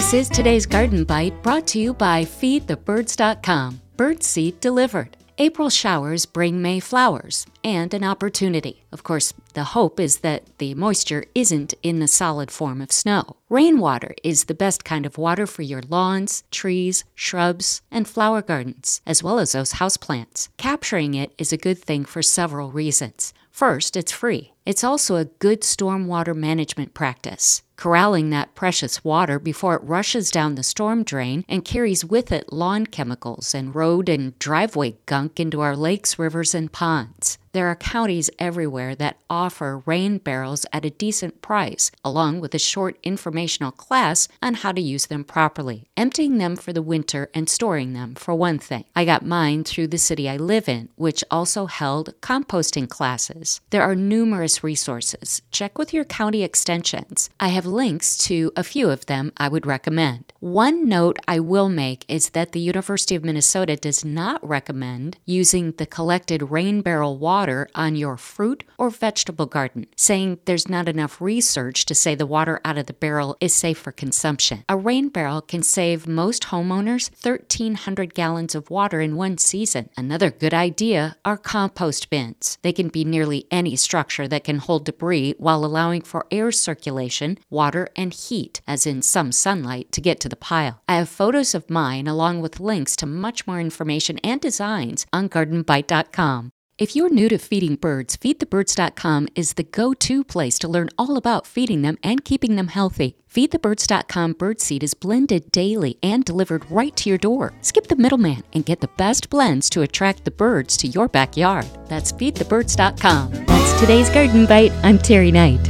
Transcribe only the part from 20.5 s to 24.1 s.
Capturing it is a good thing for several reasons. First,